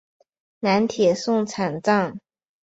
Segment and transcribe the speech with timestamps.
[0.61, 2.19] 南铁送场站。